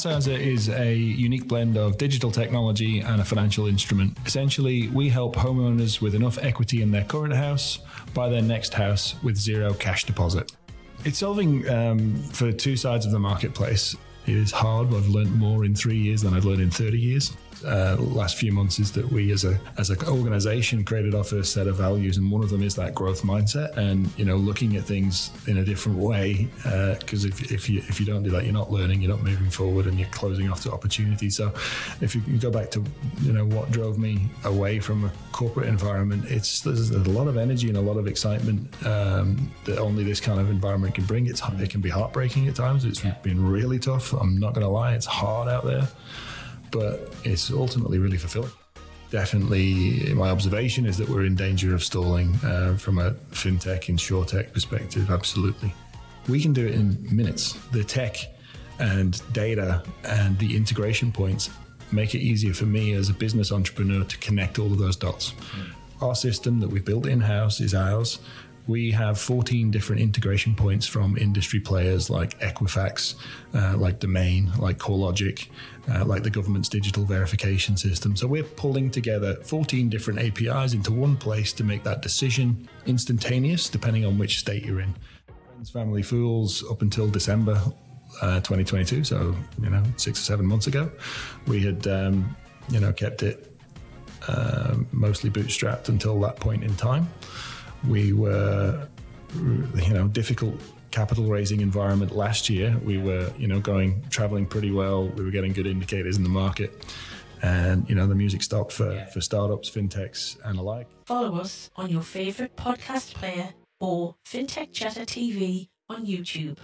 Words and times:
Downsizer 0.00 0.38
is 0.38 0.70
a 0.70 0.94
unique 0.94 1.46
blend 1.46 1.76
of 1.76 1.98
digital 1.98 2.30
technology 2.30 3.00
and 3.00 3.20
a 3.20 3.24
financial 3.24 3.66
instrument. 3.66 4.16
Essentially, 4.24 4.88
we 4.88 5.10
help 5.10 5.36
homeowners 5.36 6.00
with 6.00 6.14
enough 6.14 6.38
equity 6.38 6.80
in 6.80 6.90
their 6.90 7.04
current 7.04 7.34
house 7.34 7.80
buy 8.14 8.30
their 8.30 8.40
next 8.40 8.72
house 8.72 9.14
with 9.22 9.36
zero 9.36 9.74
cash 9.74 10.06
deposit. 10.06 10.52
It's 11.04 11.18
solving 11.18 11.68
um, 11.68 12.16
for 12.32 12.50
two 12.50 12.78
sides 12.78 13.04
of 13.04 13.12
the 13.12 13.18
marketplace. 13.18 13.94
It 14.26 14.36
is 14.36 14.52
hard. 14.52 14.88
I've 14.88 15.08
learned 15.08 15.34
more 15.34 15.64
in 15.64 15.74
three 15.74 15.96
years 15.96 16.22
than 16.22 16.34
I've 16.34 16.44
learned 16.44 16.62
in 16.62 16.70
30 16.70 16.98
years. 16.98 17.36
Uh, 17.66 17.94
last 17.98 18.36
few 18.36 18.52
months 18.52 18.78
is 18.78 18.90
that 18.92 19.06
we 19.12 19.32
as 19.32 19.44
a 19.44 19.60
as 19.76 19.90
an 19.90 20.02
organization 20.08 20.82
created 20.82 21.14
our 21.14 21.22
first 21.22 21.52
set 21.52 21.66
of 21.66 21.76
values 21.76 22.16
and 22.16 22.30
one 22.30 22.42
of 22.42 22.48
them 22.48 22.62
is 22.62 22.74
that 22.74 22.94
growth 22.94 23.20
mindset 23.20 23.76
and 23.76 24.10
you 24.16 24.24
know 24.24 24.36
looking 24.36 24.76
at 24.76 24.84
things 24.84 25.30
in 25.46 25.58
a 25.58 25.64
different 25.64 25.98
way 25.98 26.48
because 27.00 27.26
uh, 27.26 27.28
if, 27.28 27.52
if 27.52 27.68
you 27.68 27.80
if 27.80 28.00
you 28.00 28.06
don't 28.06 28.22
do 28.22 28.30
that 28.30 28.44
you're 28.44 28.54
not 28.54 28.72
learning 28.72 29.02
you're 29.02 29.10
not 29.10 29.22
moving 29.22 29.50
forward 29.50 29.84
and 29.86 29.98
you're 29.98 30.08
closing 30.08 30.50
off 30.50 30.62
to 30.62 30.72
opportunity 30.72 31.28
so 31.28 31.52
if 32.00 32.14
you, 32.14 32.22
go 32.38 32.50
back 32.50 32.70
to 32.70 32.82
you 33.20 33.32
know 33.34 33.44
what 33.44 33.70
drove 33.70 33.98
me 33.98 34.30
away 34.44 34.80
from 34.80 35.04
a 35.04 35.12
corporate 35.30 35.68
environment 35.68 36.24
it's 36.30 36.62
there's 36.62 36.90
a 36.92 36.98
lot 37.10 37.28
of 37.28 37.36
energy 37.36 37.68
and 37.68 37.76
a 37.76 37.80
lot 37.80 37.98
of 37.98 38.06
excitement 38.06 38.86
um, 38.86 39.50
that 39.64 39.78
only 39.78 40.04
this 40.04 40.20
kind 40.20 40.40
of 40.40 40.50
environment 40.50 40.94
can 40.94 41.04
bring. 41.04 41.26
It's 41.26 41.42
it 41.58 41.70
can 41.70 41.80
be 41.80 41.88
heartbreaking 41.88 42.48
at 42.48 42.54
times. 42.54 42.84
It's 42.84 43.00
been 43.22 43.44
really 43.44 43.78
tough 43.78 44.09
I'm 44.18 44.38
not 44.38 44.54
going 44.54 44.64
to 44.64 44.70
lie 44.70 44.94
it's 44.94 45.06
hard 45.06 45.48
out 45.48 45.64
there 45.64 45.88
but 46.70 47.12
it's 47.24 47.50
ultimately 47.50 47.98
really 47.98 48.16
fulfilling. 48.16 48.50
Definitely, 49.10 50.12
my 50.14 50.30
observation 50.30 50.86
is 50.86 50.96
that 50.98 51.08
we're 51.08 51.24
in 51.24 51.34
danger 51.34 51.74
of 51.74 51.82
stalling 51.82 52.34
uh, 52.44 52.76
from 52.76 52.98
a 52.98 53.12
fintech, 53.32 53.88
and 53.88 53.98
insurtech 53.98 54.52
perspective. 54.52 55.10
Absolutely. 55.10 55.74
We 56.28 56.40
can 56.40 56.52
do 56.52 56.66
it 56.66 56.74
in 56.74 57.08
minutes. 57.10 57.54
The 57.72 57.82
tech 57.82 58.16
and 58.78 59.20
data 59.32 59.82
and 60.04 60.38
the 60.38 60.56
integration 60.56 61.10
points 61.10 61.50
make 61.90 62.14
it 62.14 62.20
easier 62.20 62.54
for 62.54 62.66
me 62.66 62.92
as 62.92 63.08
a 63.08 63.12
business 63.12 63.50
entrepreneur 63.50 64.04
to 64.04 64.18
connect 64.18 64.60
all 64.60 64.72
of 64.72 64.78
those 64.78 64.96
dots. 64.96 65.32
Mm. 65.32 66.02
Our 66.02 66.14
system 66.14 66.60
that 66.60 66.68
we 66.68 66.80
built 66.80 67.06
in 67.06 67.20
house 67.20 67.60
is 67.60 67.74
ours 67.74 68.20
we 68.66 68.90
have 68.92 69.18
14 69.18 69.70
different 69.70 70.00
integration 70.02 70.54
points 70.54 70.86
from 70.86 71.16
industry 71.16 71.60
players 71.60 72.10
like 72.10 72.38
Equifax, 72.40 73.14
uh, 73.54 73.76
like 73.76 73.98
Domain, 73.98 74.50
like 74.58 74.78
CoreLogic, 74.78 75.48
uh, 75.90 76.04
like 76.04 76.22
the 76.22 76.30
government's 76.30 76.68
digital 76.68 77.04
verification 77.04 77.76
system. 77.76 78.16
So 78.16 78.26
we're 78.26 78.44
pulling 78.44 78.90
together 78.90 79.36
14 79.36 79.88
different 79.88 80.20
APIs 80.20 80.74
into 80.74 80.92
one 80.92 81.16
place 81.16 81.52
to 81.54 81.64
make 81.64 81.82
that 81.84 82.02
decision 82.02 82.68
instantaneous, 82.86 83.68
depending 83.68 84.04
on 84.04 84.18
which 84.18 84.38
state 84.38 84.64
you're 84.64 84.80
in. 84.80 84.94
Friends, 85.46 85.70
family, 85.70 86.02
fools, 86.02 86.64
up 86.70 86.82
until 86.82 87.08
December 87.08 87.60
uh, 88.22 88.40
2022, 88.40 89.04
so 89.04 89.34
you 89.62 89.70
know 89.70 89.82
six 89.96 90.20
or 90.20 90.24
seven 90.24 90.46
months 90.46 90.66
ago, 90.66 90.90
we 91.46 91.64
had 91.64 91.86
um, 91.86 92.36
you 92.68 92.80
know 92.80 92.92
kept 92.92 93.22
it 93.22 93.50
uh, 94.28 94.76
mostly 94.92 95.30
bootstrapped 95.30 95.88
until 95.88 96.18
that 96.20 96.36
point 96.36 96.64
in 96.64 96.74
time. 96.76 97.08
We 97.86 98.12
were, 98.12 98.88
you 99.34 99.94
know, 99.94 100.08
difficult 100.08 100.54
capital 100.90 101.26
raising 101.26 101.60
environment 101.60 102.14
last 102.14 102.50
year. 102.50 102.76
We 102.84 102.98
were, 102.98 103.30
you 103.38 103.46
know, 103.46 103.60
going 103.60 104.02
traveling 104.10 104.46
pretty 104.46 104.70
well. 104.70 105.08
We 105.08 105.24
were 105.24 105.30
getting 105.30 105.52
good 105.52 105.66
indicators 105.66 106.16
in 106.16 106.22
the 106.22 106.28
market. 106.30 106.84
And 107.42 107.88
you 107.88 107.94
know 107.94 108.06
the 108.06 108.14
music 108.14 108.42
stopped 108.42 108.72
for, 108.72 108.92
yeah. 108.92 109.06
for 109.06 109.22
startups, 109.22 109.70
fintechs, 109.70 110.36
and 110.44 110.58
alike. 110.58 110.88
Follow 111.06 111.36
us 111.36 111.70
on 111.74 111.88
your 111.88 112.02
favorite 112.02 112.54
podcast 112.54 113.14
player 113.14 113.54
or 113.80 114.16
FinTech 114.26 114.72
Chatter 114.72 115.06
TV 115.06 115.68
on 115.88 116.06
YouTube. 116.06 116.58